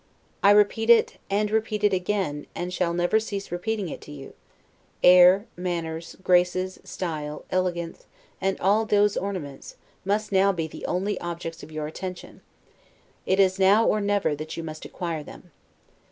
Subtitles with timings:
[0.41, 4.33] I repeat it, and repeat it again, and shall never cease repeating it to you:
[5.03, 8.07] air, manners, graces, style, elegance,
[8.41, 12.41] and all those ornaments, must now be the only objects of your attention;
[13.27, 15.51] it is now, or never, that you must acquire them.